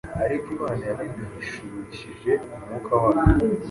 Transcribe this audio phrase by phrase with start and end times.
[0.23, 3.45] Ariko Imana yabiduhishurishije umwuka wayo: